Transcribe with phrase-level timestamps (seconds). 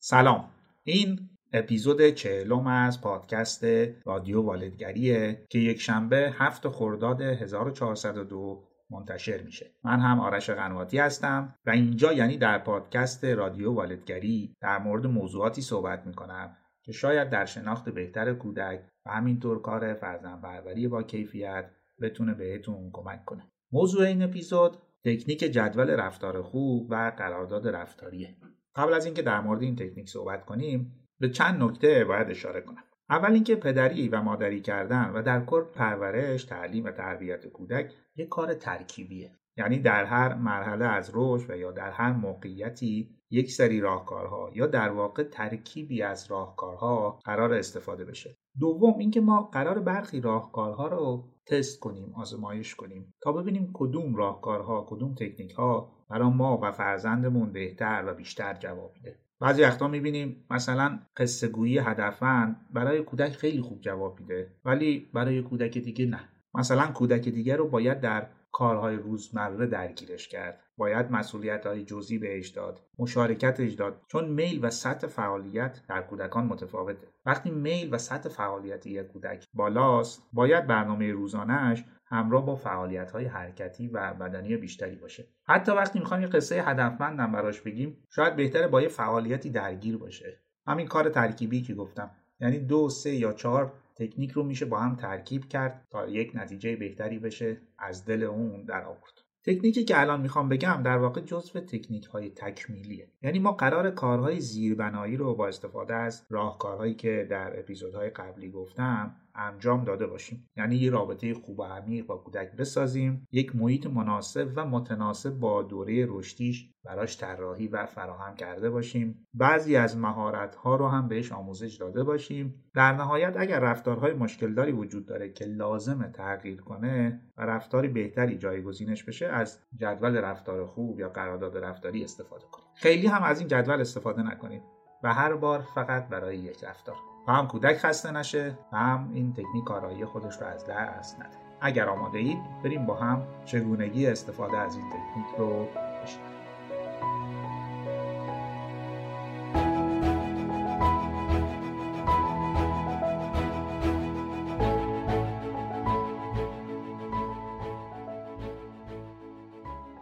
[0.00, 0.50] سلام.
[0.84, 3.64] این اپیزود چهلم از پادکست
[4.06, 9.66] رادیو والدگریه که یک شنبه هفت خرداد 1402 منتشر میشه.
[9.84, 15.62] من هم آرش قنواتی هستم و اینجا یعنی در پادکست رادیو والدگری در مورد موضوعاتی
[15.62, 21.70] صحبت می‌کنم که شاید در شناخت بهتر کودک و همینطور کار فرزند پروری با کیفیت
[22.00, 23.42] بتونه بهتون کمک کنه.
[23.72, 28.36] موضوع این اپیزود تکنیک جدول رفتار خوب و قرارداد رفتاریه.
[28.78, 32.84] قبل از اینکه در مورد این تکنیک صحبت کنیم به چند نکته باید اشاره کنم.
[33.10, 38.28] اول اینکه پدری و مادری کردن و در کل پرورش تعلیم و تربیت کودک یک
[38.28, 39.32] کار ترکیبیه.
[39.56, 44.66] یعنی در هر مرحله از رشد و یا در هر موقعیتی یک سری راهکارها یا
[44.66, 48.36] در واقع ترکیبی از راهکارها قرار استفاده بشه.
[48.60, 54.86] دوم اینکه ما قرار برخی راهکارها رو تست کنیم آزمایش کنیم تا ببینیم کدوم راهکارها
[54.88, 59.18] کدوم تکنیک ها برای ما و فرزندمون بهتر و بیشتر جواب میده.
[59.40, 65.42] بعضی وقتا می‌بینیم مثلا قصه گویی هدفمند برای کودک خیلی خوب جواب میده ولی برای
[65.42, 66.28] کودک دیگه نه.
[66.54, 70.60] مثلا کودک دیگه رو باید در کارهای روزمره درگیرش کرد.
[70.76, 72.80] باید مسئولیت های جزئی بهش داد.
[72.98, 74.02] مشارکتش داد.
[74.06, 77.08] چون میل و سطح فعالیت در کودکان متفاوته.
[77.26, 83.24] وقتی میل و سطح فعالیت یک کودک بالاست باید برنامه روزانهش همراه با فعالیت های
[83.24, 85.26] حرکتی و بدنی بیشتری باشه.
[85.44, 90.40] حتی وقتی می‌خوایم یه قصه هدفمندم براش بگیم شاید بهتره با یه فعالیتی درگیر باشه.
[90.66, 92.10] همین کار ترکیبی که گفتم.
[92.40, 96.76] یعنی دو سه یا چهار تکنیک رو میشه با هم ترکیب کرد تا یک نتیجه
[96.76, 99.28] بهتری بشه از دل اون در آورد.
[99.46, 103.12] تکنیکی که الان می‌خوام بگم در واقع جزو تکنیک های تکمیلیه.
[103.22, 109.16] یعنی ما قرار کارهای زیربنایی رو با استفاده از راهکارهایی که در اپیزودهای قبلی گفتم
[109.38, 110.48] انجام داده باشیم.
[110.56, 115.62] یعنی یه رابطه خوب و عمیق با کودک بسازیم یک محیط مناسب و متناسب با
[115.62, 119.26] دوره رشدیش براش طراحی و فراهم کرده باشیم.
[119.34, 122.64] بعضی از مهارت ها رو هم بهش آموزش داده باشیم.
[122.74, 129.04] در نهایت اگر رفتارهای مشکلداری وجود داره که لازم تغییر کنه و رفتاری بهتری جایگزینش
[129.04, 132.68] بشه از جدول رفتار خوب یا قرارداد رفتاری استفاده کنیم.
[132.74, 134.62] خیلی هم از این جدول استفاده نکنید
[135.02, 136.96] و هر بار فقط برای یک رفتار.
[137.32, 141.28] هم کودک خسته نشه و هم این تکنیک کارایی خودش رو از دست نده.
[141.60, 145.66] اگر آماده اید بریم با هم چگونگی استفاده از این تکنیک رو
[146.02, 146.38] بشنویم.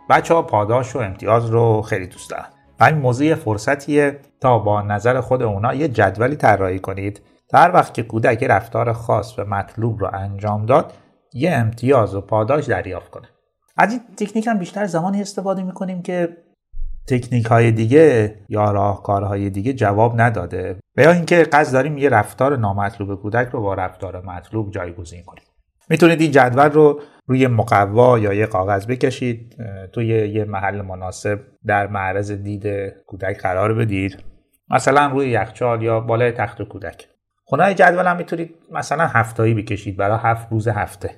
[0.08, 2.56] بچه ها پاداش و امتیاز رو خیلی دوست دارن.
[2.81, 7.22] این موضوع فرصتیه تا با نظر خود اونا یه جدولی طراحی کنید.
[7.48, 10.92] تا هر وقت که کودک رفتار خاص و مطلوب رو انجام داد
[11.32, 13.28] یه امتیاز و پاداش دریافت کنه.
[13.76, 16.37] از این تکنیک هم بیشتر زمانی استفاده می‌کنیم که
[17.09, 20.76] تکنیک های دیگه یا راهکارهای دیگه جواب نداده.
[20.97, 25.44] و یا اینکه قصد داریم یه رفتار نامطلوب کودک رو با رفتار مطلوب جایگزین کنیم.
[25.91, 29.56] می‌تونید این جدول رو روی مقوا یا یه کاغذ بکشید
[29.92, 32.66] توی یه محل مناسب در معرض دید
[33.06, 34.25] کودک قرار بدید.
[34.70, 37.08] مثلا روی یخچال یا بالای تخت کودک.
[37.44, 41.10] خونه جدول هم می‌تونید مثلا هفتایی بکشید برای هفت روز هفته.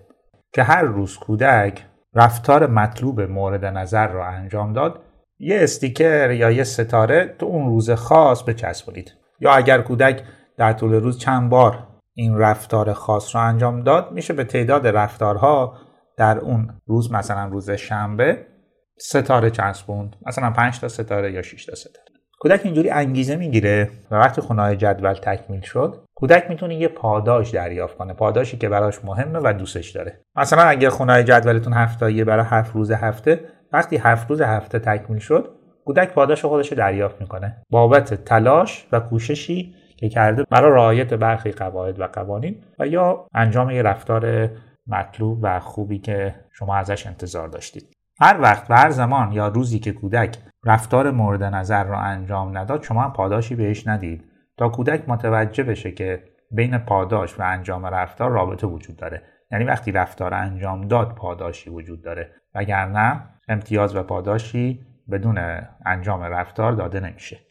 [0.52, 1.84] که هر روز کودک
[2.14, 5.00] رفتار مطلوب مورد نظر رو انجام داد
[5.38, 9.12] یه استیکر یا یه ستاره تو اون روز خاص بچسبونید.
[9.40, 10.22] یا اگر کودک
[10.56, 11.87] در طول روز چند بار
[12.18, 15.78] این رفتار خاص رو انجام داد میشه به تعداد رفتارها
[16.16, 18.46] در اون روز مثلا روز شنبه
[18.98, 20.16] ستاره چسبوند.
[20.26, 22.06] مثلا 5 تا ستاره یا 6 تا ستاره.
[22.40, 27.96] کودک اینجوری انگیزه می‌گیره و وقتی خونه جدول تکمیل شد کودک می‌تونه یه پاداش دریافت
[27.96, 28.14] کنه.
[28.14, 30.20] پاداشی که براش مهمه و دوستش داره.
[30.36, 33.40] مثلا اگر خونه جدولتون هفتاییه برای هفت روز هفته
[33.72, 37.62] وقتی هفت روز هفته تکمیل شد کودک پاداش خودش رو دریافت می‌کنه.
[37.70, 43.70] بابت تلاش و کوششی که کرده برای رعایت برخی قواعد و قوانین و یا انجام
[43.70, 44.48] یه رفتار
[44.86, 47.92] مطلوب و خوبی که شما ازش انتظار داشتید.
[48.20, 52.82] هر وقت و هر زمان یا روزی که کودک رفتار مورد نظر را انجام نداد
[52.82, 54.24] شما هم پاداشی بهش ندید.
[54.56, 59.22] تا کودک متوجه بشه که بین پاداش و انجام رفتار رابطه وجود داره.
[59.52, 62.30] یعنی وقتی رفتار انجام داد پاداشی وجود داره.
[62.54, 65.38] وگرنه امتیاز و پاداشی بدون
[65.86, 67.47] انجام رفتار داده نمیشه.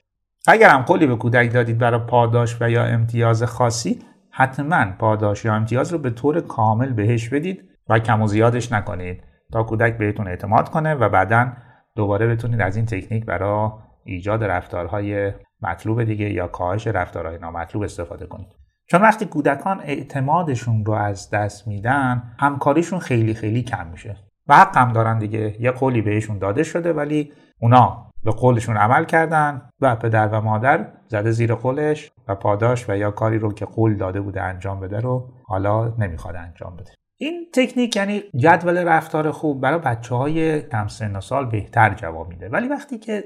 [0.47, 3.99] اگر هم قولی به کودک دادید برای پاداش و یا امتیاز خاصی
[4.31, 9.23] حتما پاداش یا امتیاز رو به طور کامل بهش بدید و کم و زیادش نکنید
[9.53, 11.53] تا کودک بهتون اعتماد کنه و بعدا
[11.95, 13.69] دوباره بتونید از این تکنیک برای
[14.03, 18.47] ایجاد رفتارهای مطلوب دیگه یا کاهش رفتارهای نامطلوب استفاده کنید.
[18.85, 24.17] چون وقتی کودکان اعتمادشون رو از دست میدن همکاریشون خیلی خیلی کم میشه
[24.47, 25.55] و حق هم دارن دیگه.
[25.59, 30.88] یه قولی بهشون داده شده ولی اونا به قولشون عمل کردن و پدر و مادر
[31.07, 35.00] زده زیر قولش و پاداش و یا کاری رو که قول داده بوده انجام بده
[35.00, 36.91] رو حالا نمی‌خواد انجام بده.
[37.18, 42.50] این تکنیک یعنی جدول رفتار خوب برای بچه های کم سن سال بهتر جواب میده.
[42.50, 43.24] ولی وقتی که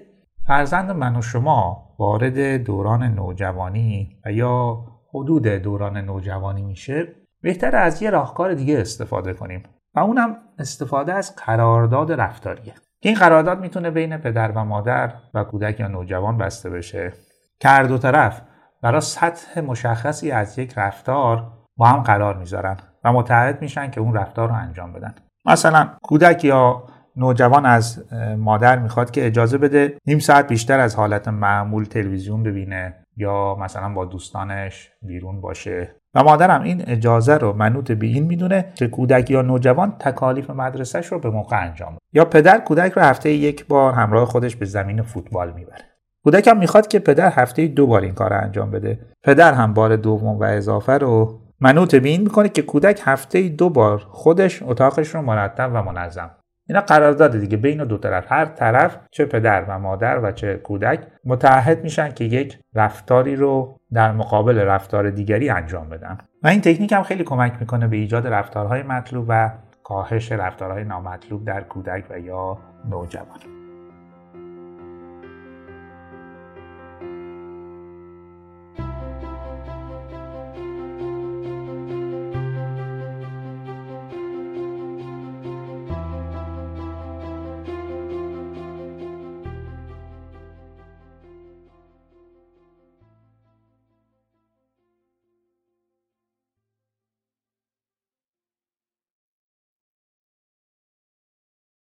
[0.47, 7.07] فرزند من و شما وارد دوران نوجوانی و یا حدود دوران نوجوانی میشه
[7.41, 9.63] بهتر از یه راهکار دیگه استفاده کنیم
[9.95, 12.73] و اونم استفاده از قرارداد رفتاریه.
[13.03, 17.13] این قرارداد می‌تونه بین پدر و مادر و کودک یا نوجوان بسته بشه.
[17.59, 18.41] که هر دو طرف
[18.81, 24.13] برای سطح مشخصی از یک رفتار با هم قرار می‌ذارن و متحد میشن که اون
[24.13, 25.15] رفتار رو انجام بدن.
[25.45, 26.83] مثلا کودک یا
[27.15, 33.03] نوجوان از مادر می‌خواد که اجازه بده نیم ساعت بیشتر از حالت معمول تلویزیون ببینه
[33.17, 35.95] یا مثلا با دوستانش بیرون باشه.
[36.15, 41.05] و مادرم این اجازه رو منوط به این می‌دونه که کودک یا نوجوان تکالیف مدرسهش
[41.05, 41.99] رو به موقع انجام بده.
[42.13, 45.85] یا پدر کودک رو هفته یک بار همراه خودش به زمین فوتبال می‌بره.
[46.23, 48.99] کودک هم می‌خواد که پدر هفته دو بار این کار انجام بده.
[49.23, 53.69] پدر هم بار دوم و اضافه رو منوط به این می‌کنه که کودک هفته دو
[53.69, 56.31] بار خودش اتاقش رو مرتب و منظم
[56.71, 57.57] اینا قرارداد دیگه.
[57.57, 58.31] بین دو طرف.
[58.31, 63.79] هر طرف چه پدر و مادر و چه کودک متحد میشن که یک رفتاری رو
[63.93, 66.17] در مقابل رفتار دیگری انجام بدن.
[66.43, 69.51] و این تکنیک هم خیلی کمک می‌کنه به ایجاد رفتارهای مطلوب و
[69.83, 72.57] کاهش رفتارهای نامطلوب در کودک و یا
[72.89, 73.60] نوجوان.